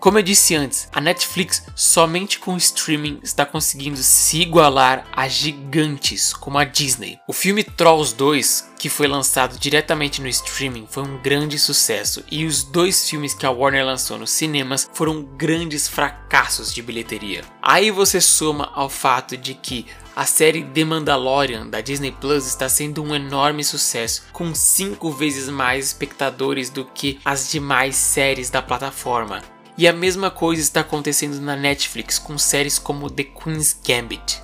Como 0.00 0.16
eu 0.16 0.22
disse 0.22 0.54
antes, 0.54 0.88
a 0.92 1.00
Netflix 1.00 1.64
somente 1.74 2.38
com 2.38 2.54
o 2.54 2.56
streaming 2.56 3.18
está 3.20 3.44
conseguindo 3.44 3.96
se 3.96 4.40
igualar 4.40 5.04
a 5.12 5.26
gigantes 5.26 6.32
como 6.32 6.56
a 6.56 6.62
Disney. 6.62 7.18
O 7.26 7.32
filme 7.32 7.64
Trolls 7.64 8.14
2, 8.14 8.74
que 8.78 8.88
foi 8.88 9.08
lançado 9.08 9.58
diretamente 9.58 10.22
no 10.22 10.28
streaming, 10.28 10.86
foi 10.88 11.02
um 11.02 11.18
grande 11.18 11.58
sucesso 11.58 12.22
e 12.30 12.44
os 12.46 12.62
dois 12.62 13.10
filmes 13.10 13.34
que 13.34 13.44
a 13.44 13.50
Warner 13.50 13.84
lançou 13.84 14.16
nos 14.16 14.30
cinemas 14.30 14.88
foram 14.94 15.20
grandes 15.20 15.88
fracassos 15.88 16.72
de 16.72 16.80
bilheteria. 16.80 17.42
Aí 17.60 17.90
você 17.90 18.20
soma 18.20 18.70
ao 18.76 18.88
fato 18.88 19.36
de 19.36 19.54
que 19.54 19.84
a 20.14 20.24
série 20.24 20.62
The 20.64 20.84
Mandalorian 20.84 21.66
da 21.66 21.80
Disney 21.80 22.12
Plus 22.12 22.46
está 22.46 22.68
sendo 22.68 23.02
um 23.02 23.14
enorme 23.16 23.64
sucesso, 23.64 24.26
com 24.32 24.54
5 24.54 25.10
vezes 25.10 25.48
mais 25.48 25.86
espectadores 25.86 26.70
do 26.70 26.84
que 26.84 27.18
as 27.24 27.50
demais 27.50 27.96
séries 27.96 28.48
da 28.48 28.62
plataforma. 28.62 29.42
E 29.78 29.86
a 29.86 29.92
mesma 29.92 30.28
coisa 30.28 30.60
está 30.60 30.80
acontecendo 30.80 31.40
na 31.40 31.54
Netflix 31.54 32.18
com 32.18 32.36
séries 32.36 32.80
como 32.80 33.08
The 33.08 33.22
Queen's 33.22 33.78
Gambit. 33.86 34.42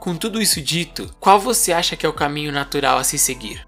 Com 0.00 0.16
tudo 0.16 0.42
isso 0.42 0.60
dito, 0.60 1.14
qual 1.20 1.38
você 1.38 1.72
acha 1.72 1.94
que 1.94 2.04
é 2.04 2.08
o 2.08 2.12
caminho 2.12 2.50
natural 2.50 2.98
a 2.98 3.04
se 3.04 3.20
seguir? 3.20 3.64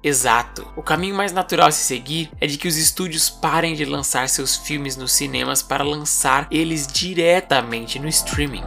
Exato. 0.00 0.64
O 0.76 0.82
caminho 0.82 1.16
mais 1.16 1.32
natural 1.32 1.66
a 1.66 1.72
se 1.72 1.82
seguir 1.82 2.30
é 2.40 2.46
de 2.46 2.56
que 2.56 2.68
os 2.68 2.76
estúdios 2.76 3.28
parem 3.28 3.74
de 3.74 3.84
lançar 3.84 4.28
seus 4.28 4.54
filmes 4.54 4.96
nos 4.96 5.10
cinemas 5.10 5.60
para 5.60 5.82
lançar 5.82 6.46
eles 6.52 6.86
diretamente 6.86 7.98
no 7.98 8.06
streaming. 8.06 8.62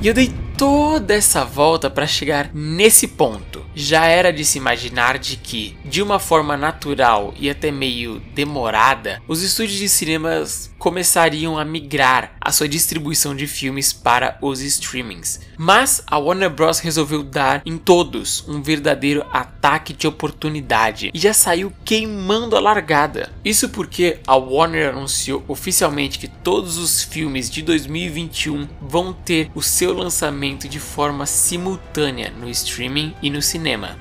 E 0.00 0.06
eu 0.06 0.14
dei 0.14 0.32
toda 0.56 1.12
essa 1.12 1.44
volta 1.44 1.90
para 1.90 2.06
chegar 2.06 2.50
nesse 2.54 3.08
ponto. 3.08 3.64
Já 3.74 4.06
era 4.06 4.32
de 4.32 4.44
se 4.44 4.56
imaginar 4.56 5.18
de 5.18 5.36
que, 5.36 5.76
de 5.84 6.00
uma 6.00 6.20
forma 6.20 6.56
natural 6.56 7.34
e 7.36 7.50
até 7.50 7.72
meio 7.72 8.20
demorada, 8.32 9.20
os 9.26 9.42
estúdios 9.42 9.78
de 9.78 9.88
cinemas 9.88 10.72
começariam 10.78 11.58
a 11.58 11.64
migrar 11.64 12.32
a 12.40 12.52
sua 12.52 12.68
distribuição 12.68 13.34
de 13.34 13.46
filmes 13.46 13.92
para 13.92 14.38
os 14.40 14.60
streamings. 14.60 15.40
Mas 15.56 16.02
a 16.06 16.18
Warner 16.18 16.50
Bros 16.50 16.78
resolveu 16.78 17.22
dar 17.22 17.62
em 17.66 17.76
todos 17.76 18.46
um 18.48 18.62
verdadeiro 18.62 19.26
ataque 19.32 19.92
de 19.92 20.06
oportunidade 20.06 21.10
e 21.12 21.18
já 21.18 21.34
saiu 21.34 21.72
queimando 21.84 22.56
a 22.56 22.60
largada. 22.60 23.32
Isso 23.44 23.68
porque 23.68 24.18
a 24.26 24.36
Warner 24.36 24.90
anunciou 24.90 25.44
oficialmente 25.48 26.18
que 26.18 26.28
todos 26.28 26.78
os 26.78 27.02
filmes 27.02 27.50
de 27.50 27.62
2021 27.62 28.68
vão 28.80 29.12
ter 29.12 29.50
o 29.54 29.62
seu 29.62 29.92
lançamento 29.92 30.68
de 30.68 30.78
forma 30.78 31.26
simultânea 31.26 32.30
no 32.30 32.48
streaming 32.48 33.14
e 33.20 33.30
no 33.30 33.42
cinema. 33.42 33.98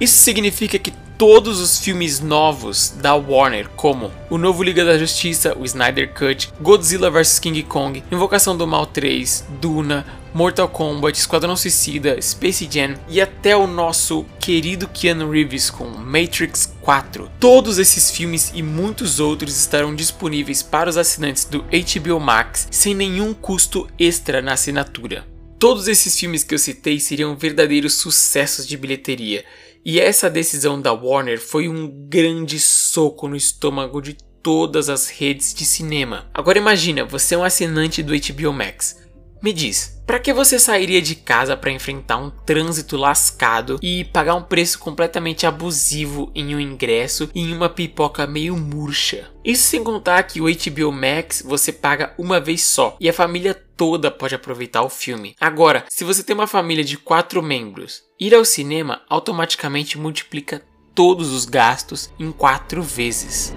Isso 0.00 0.18
significa 0.18 0.78
que 0.78 0.92
todos 1.20 1.60
os 1.60 1.78
filmes 1.78 2.18
novos 2.18 2.94
da 2.96 3.14
Warner, 3.14 3.68
como 3.76 4.10
o 4.30 4.38
novo 4.38 4.62
Liga 4.62 4.86
da 4.86 4.96
Justiça, 4.96 5.54
o 5.54 5.66
Snyder 5.66 6.14
Cut, 6.14 6.50
Godzilla 6.62 7.10
vs 7.10 7.38
King 7.38 7.62
Kong, 7.62 8.02
Invocação 8.10 8.56
do 8.56 8.66
Mal 8.66 8.86
3, 8.86 9.44
Duna, 9.60 10.06
Mortal 10.32 10.66
Kombat, 10.66 11.18
Esquadrão 11.18 11.54
Suicida, 11.56 12.18
Space 12.22 12.66
Jam 12.72 12.94
e 13.06 13.20
até 13.20 13.54
o 13.54 13.66
nosso 13.66 14.24
querido 14.40 14.88
Keanu 14.88 15.30
Reeves 15.30 15.68
com 15.68 15.84
Matrix 15.90 16.72
4. 16.80 17.30
Todos 17.38 17.78
esses 17.78 18.10
filmes 18.10 18.50
e 18.54 18.62
muitos 18.62 19.20
outros 19.20 19.54
estarão 19.58 19.94
disponíveis 19.94 20.62
para 20.62 20.88
os 20.88 20.96
assinantes 20.96 21.44
do 21.44 21.62
HBO 21.64 22.18
Max 22.18 22.66
sem 22.70 22.94
nenhum 22.94 23.34
custo 23.34 23.86
extra 23.98 24.40
na 24.40 24.54
assinatura. 24.54 25.26
Todos 25.58 25.88
esses 25.88 26.18
filmes 26.18 26.42
que 26.42 26.54
eu 26.54 26.58
citei 26.58 26.98
seriam 26.98 27.36
verdadeiros 27.36 27.92
sucessos 27.92 28.66
de 28.66 28.78
bilheteria 28.78 29.44
e 29.84 29.98
essa 29.98 30.28
decisão 30.28 30.80
da 30.80 30.92
Warner 30.92 31.40
foi 31.40 31.68
um 31.68 31.88
grande 32.08 32.58
soco 32.58 33.26
no 33.26 33.36
estômago 33.36 34.00
de 34.00 34.16
todas 34.42 34.88
as 34.88 35.08
redes 35.08 35.54
de 35.54 35.64
cinema. 35.64 36.28
Agora 36.34 36.58
imagina, 36.58 37.04
você 37.04 37.34
é 37.34 37.38
um 37.38 37.44
assinante 37.44 38.02
do 38.02 38.12
HBO 38.12 38.52
Max. 38.52 38.96
Me 39.42 39.52
diz, 39.54 40.02
para 40.06 40.18
que 40.18 40.34
você 40.34 40.58
sairia 40.58 41.00
de 41.00 41.14
casa 41.14 41.56
para 41.56 41.70
enfrentar 41.70 42.18
um 42.18 42.30
trânsito 42.30 42.96
lascado 42.96 43.78
e 43.80 44.04
pagar 44.04 44.34
um 44.34 44.42
preço 44.42 44.78
completamente 44.78 45.46
abusivo 45.46 46.30
em 46.34 46.54
um 46.54 46.60
ingresso 46.60 47.30
e 47.34 47.40
em 47.40 47.54
uma 47.54 47.68
pipoca 47.68 48.26
meio 48.26 48.54
murcha? 48.56 49.30
Isso 49.42 49.62
sem 49.62 49.82
contar 49.82 50.22
que 50.24 50.40
o 50.40 50.44
HBO 50.44 50.92
Max 50.92 51.42
você 51.46 51.72
paga 51.72 52.12
uma 52.18 52.38
vez 52.38 52.62
só 52.62 52.96
e 53.00 53.08
a 53.08 53.14
família 53.14 53.54
toda 53.54 54.10
pode 54.10 54.34
aproveitar 54.34 54.82
o 54.82 54.90
filme. 54.90 55.34
Agora, 55.40 55.86
se 55.88 56.04
você 56.04 56.22
tem 56.22 56.34
uma 56.34 56.46
família 56.46 56.84
de 56.84 56.98
quatro 56.98 57.42
membros, 57.42 58.02
ir 58.18 58.34
ao 58.34 58.44
cinema 58.44 59.00
automaticamente 59.08 59.96
multiplica 59.96 60.62
todos 60.94 61.32
os 61.32 61.46
gastos 61.46 62.10
em 62.18 62.30
quatro 62.30 62.82
vezes. 62.82 63.54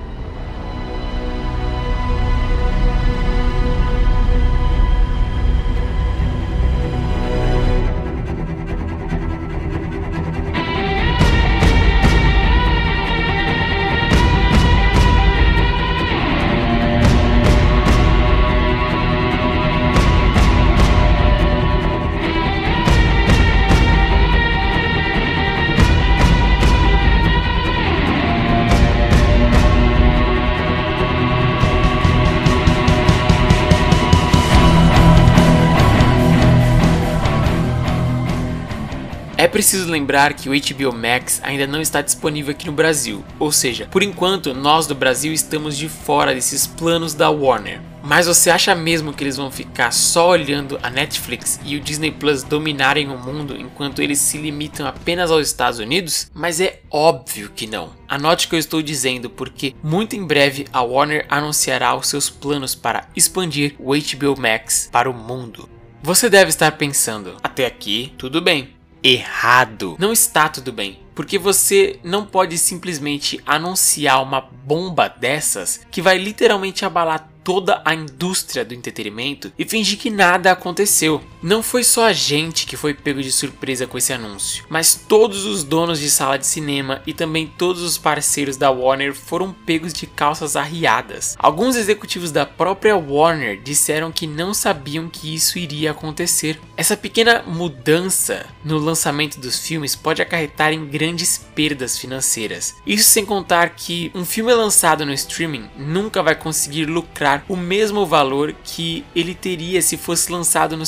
Preciso 39.53 39.88
lembrar 39.88 40.33
que 40.33 40.50
o 40.50 40.51
HBO 40.51 40.91
Max 40.91 41.39
ainda 41.43 41.67
não 41.67 41.79
está 41.79 42.01
disponível 42.01 42.51
aqui 42.51 42.65
no 42.65 42.72
Brasil, 42.72 43.24
ou 43.38 43.51
seja, 43.51 43.88
por 43.91 44.01
enquanto 44.01 44.51
nós 44.51 44.88
do 44.88 44.95
Brasil 44.95 45.31
estamos 45.31 45.77
de 45.77 45.88
fora 45.88 46.33
desses 46.33 46.65
planos 46.65 47.13
da 47.13 47.29
Warner. 47.29 47.79
Mas 48.03 48.25
você 48.25 48.50
acha 48.50 48.74
mesmo 48.74 49.13
que 49.13 49.24
eles 49.24 49.38
vão 49.38 49.51
ficar 49.51 49.91
só 49.91 50.29
olhando 50.29 50.79
a 50.81 50.89
Netflix 50.89 51.60
e 51.63 51.75
o 51.75 51.79
Disney 51.79 52.10
Plus 52.10 52.41
dominarem 52.41 53.10
o 53.10 53.17
mundo 53.17 53.55
enquanto 53.55 54.01
eles 54.01 54.17
se 54.17 54.39
limitam 54.39 54.88
apenas 54.88 55.29
aos 55.29 55.48
Estados 55.48 55.79
Unidos? 55.79 56.31
Mas 56.33 56.60
é 56.60 56.81
óbvio 56.89 57.51
que 57.55 57.67
não. 57.67 57.91
Anote 58.10 58.48
o 58.48 58.50
que 58.50 58.55
eu 58.55 58.60
estou 58.60 58.81
dizendo 58.81 59.29
porque 59.29 59.75
muito 59.83 60.15
em 60.15 60.25
breve 60.25 60.65
a 60.74 60.81
Warner 60.81 61.27
anunciará 61.29 61.95
os 61.95 62.07
seus 62.07 62.27
planos 62.27 62.74
para 62.74 63.07
expandir 63.15 63.75
o 63.79 63.93
HBO 63.93 64.36
Max 64.36 64.89
para 64.91 65.10
o 65.10 65.13
mundo. 65.13 65.69
Você 66.01 66.29
deve 66.29 66.50
estar 66.50 66.72
pensando, 66.74 67.38
até 67.41 67.65
aqui 67.65 68.13
tudo 68.17 68.41
bem 68.41 68.73
errado. 69.03 69.95
Não 70.00 70.13
está 70.13 70.48
tudo 70.48 70.72
bem. 70.72 71.00
Porque 71.13 71.38
você 71.38 72.00
não 72.03 72.25
pode 72.25 72.57
simplesmente 72.57 73.39
anunciar 73.45 74.24
uma 74.24 74.41
bomba 74.41 75.07
dessas 75.07 75.81
que 75.91 76.01
vai 76.01 76.17
literalmente 76.17 76.86
abalar 76.86 77.29
toda 77.43 77.81
a 77.86 77.93
indústria 77.93 78.63
do 78.63 78.74
entretenimento 78.74 79.51
e 79.60 79.65
fingir 79.65 80.00
que 80.00 80.10
nada 80.10 80.51
aconteceu. 80.51 81.22
Não 81.44 81.62
foi 81.62 81.84
só 81.84 82.06
a 82.06 82.14
gente 82.14 82.66
que 82.66 82.78
foi 82.78 82.94
pego 82.94 83.22
de 83.22 83.30
surpresa 83.30 83.86
com 83.86 83.98
esse 83.98 84.14
anúncio, 84.14 84.64
mas 84.70 84.96
todos 84.96 85.44
os 85.44 85.62
donos 85.62 86.00
de 86.00 86.10
sala 86.10 86.40
de 86.40 86.48
cinema 86.48 87.02
e 87.06 87.14
também 87.14 87.46
todos 87.58 87.82
os 87.82 87.98
parceiros 87.98 88.56
da 88.56 88.72
Warner 88.72 89.14
foram 89.14 89.52
pegos 89.52 89.92
de 89.92 90.08
calças 90.08 90.56
arriadas. 90.56 91.36
Alguns 91.38 91.76
executivos 91.76 92.32
da 92.32 92.46
própria 92.46 92.96
Warner 92.96 93.62
disseram 93.62 94.10
que 94.10 94.26
não 94.26 94.54
sabiam 94.54 95.10
que 95.10 95.36
isso 95.36 95.60
iria 95.60 95.92
acontecer. 95.92 96.58
Essa 96.77 96.96
pequena 96.96 97.44
mudança 97.46 98.46
no 98.64 98.77
lançamento 98.77 99.38
dos 99.38 99.60
filmes 99.60 99.98
pode 99.98 100.22
acarretar 100.22 100.72
em 100.72 100.86
grandes 100.86 101.38
perdas 101.53 101.98
financeiras. 101.98 102.74
Isso 102.88 103.10
sem 103.10 103.25
contar 103.25 103.72
que 103.72 104.10
um 104.16 104.24
filme 104.24 104.53
lançado 104.53 105.06
no 105.06 105.12
streaming 105.12 105.70
nunca 105.77 106.24
vai 106.24 106.36
conseguir 106.36 106.86
lucrar 106.86 107.44
o 107.50 107.58
mesmo 107.58 108.06
valor 108.06 108.56
que 108.64 109.03
ele 109.14 109.36
teria 109.36 109.82
se 109.82 109.98
fosse 109.98 110.32
lançado 110.32 110.77
nos 110.77 110.88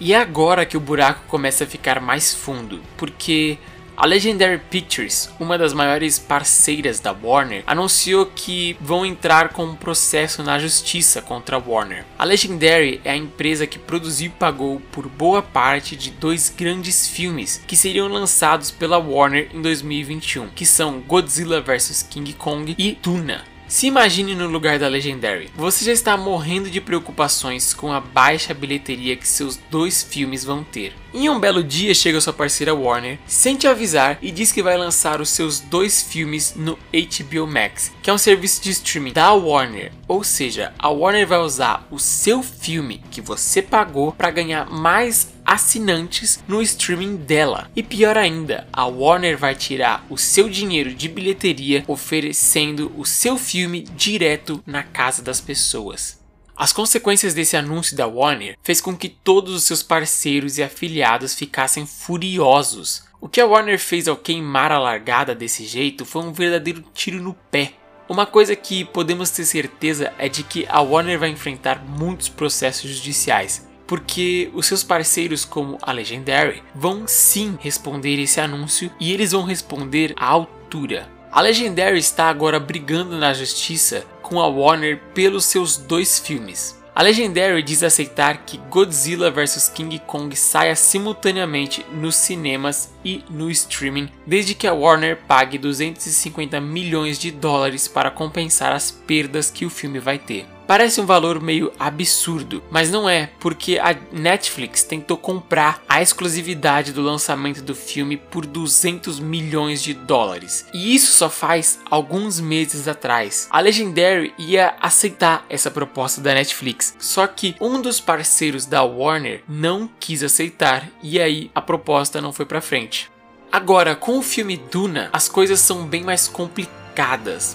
E 0.00 0.12
é 0.12 0.16
agora 0.16 0.66
que 0.66 0.76
o 0.76 0.80
buraco 0.80 1.26
começa 1.28 1.64
a 1.64 1.66
ficar 1.66 2.00
mais 2.00 2.34
fundo, 2.34 2.80
porque 2.96 3.58
a 3.96 4.06
Legendary 4.06 4.60
Pictures, 4.70 5.30
uma 5.38 5.58
das 5.58 5.72
maiores 5.72 6.18
parceiras 6.18 6.98
da 6.98 7.12
Warner, 7.12 7.62
anunciou 7.66 8.26
que 8.26 8.76
vão 8.80 9.04
entrar 9.04 9.50
com 9.50 9.64
um 9.64 9.76
processo 9.76 10.42
na 10.42 10.58
justiça 10.58 11.20
contra 11.20 11.56
a 11.56 11.62
Warner. 11.64 12.04
A 12.18 12.24
Legendary 12.24 13.00
é 13.04 13.12
a 13.12 13.16
empresa 13.16 13.66
que 13.66 13.78
produziu 13.78 14.26
e 14.26 14.30
pagou 14.30 14.80
por 14.90 15.08
boa 15.08 15.42
parte 15.42 15.94
de 15.94 16.10
dois 16.10 16.48
grandes 16.48 17.06
filmes 17.06 17.62
que 17.66 17.76
seriam 17.76 18.08
lançados 18.08 18.70
pela 18.70 18.98
Warner 18.98 19.50
em 19.52 19.60
2021, 19.60 20.48
que 20.48 20.64
são 20.64 21.00
Godzilla 21.00 21.60
vs 21.60 22.02
King 22.10 22.32
Kong 22.32 22.74
e 22.78 22.98
Duna. 23.00 23.51
Se 23.72 23.86
imagine 23.86 24.34
no 24.34 24.48
lugar 24.48 24.78
da 24.78 24.86
Legendary. 24.86 25.48
Você 25.56 25.82
já 25.82 25.92
está 25.92 26.14
morrendo 26.14 26.68
de 26.68 26.78
preocupações 26.78 27.72
com 27.72 27.90
a 27.90 28.00
baixa 28.00 28.52
bilheteria 28.52 29.16
que 29.16 29.26
seus 29.26 29.56
dois 29.70 30.02
filmes 30.02 30.44
vão 30.44 30.62
ter. 30.62 30.92
Em 31.14 31.30
um 31.30 31.40
belo 31.40 31.64
dia 31.64 31.94
chega 31.94 32.20
sua 32.20 32.34
parceira 32.34 32.74
Warner, 32.74 33.18
sem 33.26 33.56
te 33.56 33.66
avisar 33.66 34.18
e 34.20 34.30
diz 34.30 34.52
que 34.52 34.62
vai 34.62 34.76
lançar 34.76 35.22
os 35.22 35.30
seus 35.30 35.58
dois 35.58 36.02
filmes 36.02 36.54
no 36.54 36.78
HBO 36.92 37.46
Max, 37.46 37.90
que 38.02 38.10
é 38.10 38.12
um 38.12 38.18
serviço 38.18 38.62
de 38.62 38.72
streaming 38.72 39.14
da 39.14 39.32
Warner. 39.32 39.90
Ou 40.06 40.22
seja, 40.22 40.74
a 40.78 40.90
Warner 40.90 41.26
vai 41.26 41.38
usar 41.38 41.86
o 41.90 41.98
seu 41.98 42.42
filme 42.42 43.02
que 43.10 43.22
você 43.22 43.62
pagou 43.62 44.12
para 44.12 44.30
ganhar 44.30 44.68
mais 44.68 45.32
assinantes 45.44 46.42
no 46.46 46.62
streaming 46.62 47.16
dela. 47.16 47.70
E 47.74 47.82
pior 47.82 48.16
ainda, 48.16 48.66
a 48.72 48.86
Warner 48.86 49.36
vai 49.36 49.54
tirar 49.54 50.06
o 50.08 50.16
seu 50.16 50.48
dinheiro 50.48 50.94
de 50.94 51.08
bilheteria 51.08 51.84
oferecendo 51.86 52.92
o 52.96 53.04
seu 53.04 53.36
filme 53.36 53.82
direto 53.82 54.62
na 54.66 54.82
casa 54.82 55.22
das 55.22 55.40
pessoas. 55.40 56.20
As 56.56 56.72
consequências 56.72 57.34
desse 57.34 57.56
anúncio 57.56 57.96
da 57.96 58.06
Warner 58.06 58.56
fez 58.62 58.80
com 58.80 58.96
que 58.96 59.08
todos 59.08 59.54
os 59.54 59.64
seus 59.64 59.82
parceiros 59.82 60.58
e 60.58 60.62
afiliados 60.62 61.34
ficassem 61.34 61.86
furiosos. 61.86 63.04
O 63.20 63.28
que 63.28 63.40
a 63.40 63.46
Warner 63.46 63.78
fez 63.78 64.06
ao 64.06 64.16
queimar 64.16 64.70
a 64.70 64.78
largada 64.78 65.34
desse 65.34 65.64
jeito 65.64 66.04
foi 66.04 66.22
um 66.22 66.32
verdadeiro 66.32 66.84
tiro 66.92 67.22
no 67.22 67.34
pé. 67.34 67.72
Uma 68.08 68.26
coisa 68.26 68.54
que 68.54 68.84
podemos 68.84 69.30
ter 69.30 69.44
certeza 69.44 70.12
é 70.18 70.28
de 70.28 70.42
que 70.42 70.66
a 70.68 70.80
Warner 70.80 71.18
vai 71.18 71.30
enfrentar 71.30 71.82
muitos 71.84 72.28
processos 72.28 72.90
judiciais, 72.90 73.66
porque 73.86 74.50
os 74.54 74.66
seus 74.66 74.82
parceiros 74.82 75.44
como 75.44 75.78
a 75.82 75.92
Legendary 75.92 76.62
vão 76.74 77.04
sim 77.06 77.56
responder 77.60 78.20
esse 78.20 78.40
anúncio 78.40 78.90
e 78.98 79.12
eles 79.12 79.32
vão 79.32 79.44
responder 79.44 80.14
à 80.16 80.26
altura. 80.26 81.08
A 81.30 81.40
Legendary 81.40 81.98
está 81.98 82.28
agora 82.28 82.60
brigando 82.60 83.16
na 83.16 83.32
justiça 83.32 84.04
com 84.20 84.40
a 84.40 84.46
Warner 84.46 85.00
pelos 85.14 85.44
seus 85.46 85.76
dois 85.76 86.18
filmes. 86.18 86.82
A 86.94 87.02
Legendary 87.02 87.62
diz 87.62 87.82
aceitar 87.82 88.44
que 88.44 88.58
Godzilla 88.68 89.30
vs 89.30 89.70
King 89.74 89.98
Kong 90.00 90.36
saia 90.36 90.76
simultaneamente 90.76 91.86
nos 91.90 92.16
cinemas 92.16 92.92
e 93.02 93.24
no 93.30 93.50
streaming, 93.50 94.10
desde 94.26 94.54
que 94.54 94.66
a 94.66 94.74
Warner 94.74 95.16
pague 95.26 95.56
250 95.56 96.60
milhões 96.60 97.18
de 97.18 97.30
dólares 97.30 97.88
para 97.88 98.10
compensar 98.10 98.74
as 98.74 98.90
perdas 98.90 99.50
que 99.50 99.64
o 99.64 99.70
filme 99.70 99.98
vai 99.98 100.18
ter. 100.18 100.46
Parece 100.72 101.02
um 101.02 101.04
valor 101.04 101.38
meio 101.38 101.70
absurdo, 101.78 102.64
mas 102.70 102.90
não 102.90 103.06
é, 103.06 103.28
porque 103.38 103.78
a 103.78 103.94
Netflix 104.10 104.82
tentou 104.82 105.18
comprar 105.18 105.82
a 105.86 106.00
exclusividade 106.00 106.92
do 106.92 107.02
lançamento 107.02 107.60
do 107.60 107.74
filme 107.74 108.16
por 108.16 108.46
200 108.46 109.20
milhões 109.20 109.82
de 109.82 109.92
dólares. 109.92 110.64
E 110.72 110.94
isso 110.94 111.12
só 111.12 111.28
faz 111.28 111.78
alguns 111.90 112.40
meses 112.40 112.88
atrás. 112.88 113.48
A 113.50 113.60
Legendary 113.60 114.32
ia 114.38 114.74
aceitar 114.80 115.44
essa 115.50 115.70
proposta 115.70 116.22
da 116.22 116.32
Netflix, 116.32 116.96
só 116.98 117.26
que 117.26 117.54
um 117.60 117.82
dos 117.82 118.00
parceiros 118.00 118.64
da 118.64 118.82
Warner 118.82 119.44
não 119.46 119.90
quis 120.00 120.22
aceitar 120.22 120.88
e 121.02 121.20
aí 121.20 121.50
a 121.54 121.60
proposta 121.60 122.18
não 122.18 122.32
foi 122.32 122.46
para 122.46 122.62
frente. 122.62 123.10
Agora, 123.52 123.94
com 123.94 124.16
o 124.16 124.22
filme 124.22 124.56
Duna, 124.56 125.10
as 125.12 125.28
coisas 125.28 125.60
são 125.60 125.84
bem 125.84 126.02
mais 126.02 126.26
complicadas 126.26 126.81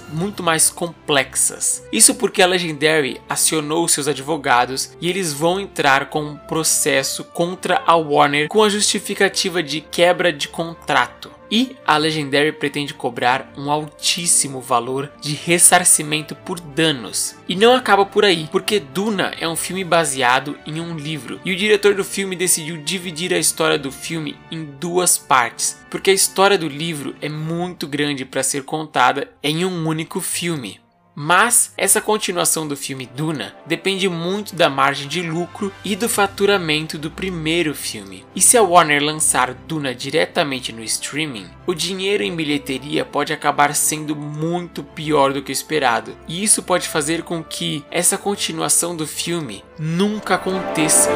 muito 0.09 0.43
mais 0.43 0.69
complexas. 0.69 1.83
Isso 1.91 2.15
porque 2.15 2.41
a 2.41 2.47
Legendary 2.47 3.21
acionou 3.29 3.87
seus 3.87 4.07
advogados 4.07 4.91
e 4.99 5.09
eles 5.09 5.33
vão 5.33 5.59
entrar 5.59 6.09
com 6.09 6.21
um 6.21 6.35
processo 6.37 7.23
contra 7.23 7.81
a 7.85 7.95
Warner 7.95 8.47
com 8.47 8.63
a 8.63 8.69
justificativa 8.69 9.61
de 9.61 9.81
quebra 9.81 10.31
de 10.33 10.47
contrato. 10.47 11.36
E 11.49 11.75
a 11.85 11.97
Legendary 11.97 12.51
pretende 12.51 12.93
cobrar 12.93 13.51
um 13.57 13.71
altíssimo 13.71 14.59
valor 14.61 15.11
de 15.21 15.33
ressarcimento 15.33 16.35
por 16.35 16.59
danos. 16.59 17.35
E 17.47 17.55
não 17.55 17.73
acaba 17.73 18.05
por 18.05 18.25
aí, 18.25 18.47
porque 18.51 18.79
Duna 18.79 19.33
é 19.39 19.47
um 19.47 19.55
filme 19.55 19.83
baseado 19.83 20.57
em 20.65 20.79
um 20.79 20.97
livro, 20.97 21.39
e 21.45 21.51
o 21.51 21.55
diretor 21.55 21.95
do 21.95 22.03
filme 22.03 22.35
decidiu 22.35 22.77
dividir 22.77 23.33
a 23.33 23.39
história 23.39 23.77
do 23.77 23.91
filme 23.91 24.37
em 24.51 24.65
duas 24.65 25.17
partes, 25.17 25.79
porque 25.89 26.11
a 26.11 26.13
história 26.13 26.57
do 26.57 26.67
livro 26.67 27.15
é 27.21 27.29
muito 27.29 27.87
grande 27.87 28.25
para 28.25 28.43
ser 28.43 28.63
contada 28.63 29.31
em 29.41 29.65
um 29.65 29.87
único 29.87 30.19
filme. 30.19 30.79
Mas 31.19 31.73
essa 31.75 31.99
continuação 31.99 32.67
do 32.67 32.77
filme 32.77 33.07
Duna 33.07 33.55
depende 33.65 34.07
muito 34.07 34.55
da 34.55 34.69
margem 34.69 35.07
de 35.07 35.23
lucro 35.23 35.73
e 35.83 35.95
do 35.95 36.07
faturamento 36.07 36.95
do 36.95 37.09
primeiro 37.09 37.73
filme. 37.73 38.23
E 38.35 38.39
se 38.39 38.55
a 38.55 38.61
Warner 38.61 39.01
lançar 39.01 39.55
Duna 39.55 39.95
diretamente 39.95 40.71
no 40.71 40.83
streaming, 40.83 41.49
o 41.65 41.73
dinheiro 41.73 42.21
em 42.21 42.35
bilheteria 42.35 43.03
pode 43.03 43.33
acabar 43.33 43.73
sendo 43.73 44.15
muito 44.15 44.83
pior 44.83 45.33
do 45.33 45.41
que 45.41 45.51
o 45.51 45.51
esperado. 45.51 46.15
E 46.27 46.43
isso 46.43 46.61
pode 46.61 46.87
fazer 46.87 47.23
com 47.23 47.43
que 47.43 47.83
essa 47.89 48.15
continuação 48.15 48.95
do 48.95 49.07
filme 49.07 49.63
nunca 49.79 50.35
aconteça. 50.35 51.09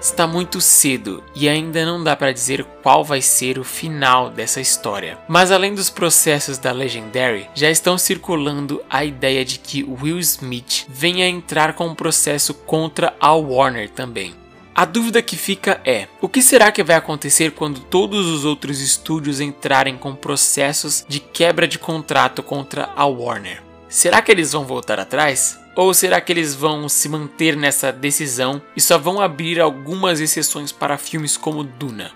Está 0.00 0.28
muito 0.28 0.60
cedo 0.60 1.24
e 1.34 1.48
ainda 1.48 1.84
não 1.84 2.02
dá 2.02 2.14
para 2.14 2.32
dizer 2.32 2.64
qual 2.82 3.04
vai 3.04 3.20
ser 3.20 3.58
o 3.58 3.64
final 3.64 4.30
dessa 4.30 4.60
história. 4.60 5.18
Mas 5.26 5.50
além 5.50 5.74
dos 5.74 5.90
processos 5.90 6.56
da 6.56 6.70
Legendary, 6.70 7.50
já 7.52 7.68
estão 7.68 7.98
circulando 7.98 8.80
a 8.88 9.04
ideia 9.04 9.44
de 9.44 9.58
que 9.58 9.82
Will 9.82 10.20
Smith 10.20 10.86
venha 10.88 11.28
entrar 11.28 11.74
com 11.74 11.88
um 11.88 11.94
processo 11.94 12.54
contra 12.54 13.12
a 13.20 13.32
Warner 13.32 13.90
também. 13.90 14.34
A 14.72 14.84
dúvida 14.84 15.20
que 15.20 15.36
fica 15.36 15.80
é: 15.84 16.06
o 16.20 16.28
que 16.28 16.40
será 16.40 16.70
que 16.70 16.84
vai 16.84 16.94
acontecer 16.94 17.50
quando 17.50 17.80
todos 17.80 18.26
os 18.26 18.44
outros 18.44 18.80
estúdios 18.80 19.40
entrarem 19.40 19.96
com 19.96 20.14
processos 20.14 21.04
de 21.08 21.18
quebra 21.18 21.66
de 21.66 21.80
contrato 21.80 22.44
contra 22.44 22.90
a 22.94 23.04
Warner? 23.04 23.60
Será 23.88 24.22
que 24.22 24.30
eles 24.30 24.52
vão 24.52 24.64
voltar 24.64 25.00
atrás? 25.00 25.58
Ou 25.78 25.94
será 25.94 26.20
que 26.20 26.32
eles 26.32 26.56
vão 26.56 26.88
se 26.88 27.08
manter 27.08 27.56
nessa 27.56 27.92
decisão 27.92 28.60
e 28.74 28.80
só 28.80 28.98
vão 28.98 29.20
abrir 29.20 29.60
algumas 29.60 30.18
exceções 30.18 30.72
para 30.72 30.98
filmes 30.98 31.36
como 31.36 31.62
Duna? 31.62 32.10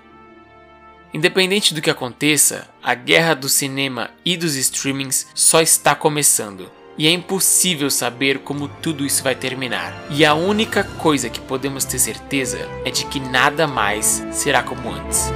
Independente 1.15 1.73
do 1.73 1.81
que 1.81 1.89
aconteça, 1.89 2.69
a 2.83 2.93
guerra 2.93 3.35
do 3.35 3.49
cinema 3.49 4.11
e 4.25 4.37
dos 4.37 4.57
streamings 4.57 5.29
só 5.33 5.61
está 5.61 5.95
começando. 5.95 6.73
E 6.99 7.07
é 7.07 7.13
impossível 7.13 7.89
saber 7.89 8.41
como 8.41 8.67
tudo 8.67 9.07
isso 9.07 9.23
vai 9.23 9.37
terminar. 9.37 10.07
E 10.11 10.25
a 10.25 10.35
única 10.35 10.83
coisa 10.83 11.31
que 11.31 11.41
podemos 11.41 11.85
ter 11.85 12.01
certeza 12.01 12.69
é 12.85 12.91
de 12.91 13.05
que 13.07 13.21
nada 13.21 13.69
mais 13.69 14.27
será 14.33 14.65
como 14.65 14.91
antes. 14.91 15.31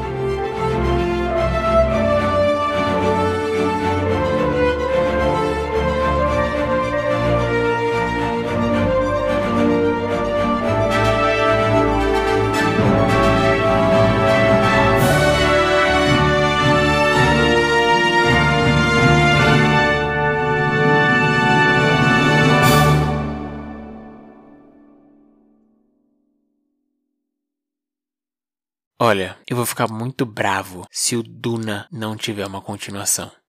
Olha, 29.16 29.35
eu 29.48 29.57
vou 29.57 29.64
ficar 29.64 29.90
muito 29.90 30.26
bravo 30.26 30.87
se 30.90 31.16
o 31.16 31.22
Duna 31.22 31.88
não 31.90 32.18
tiver 32.18 32.46
uma 32.46 32.61
continuação. 32.61 33.31